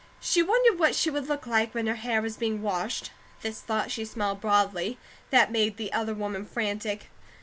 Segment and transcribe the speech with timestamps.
[0.19, 3.61] She wondered what she would look like when her hair was being washed; at this
[3.61, 4.97] thought she smiled broadly.
[5.29, 7.09] That made the other woman frantic.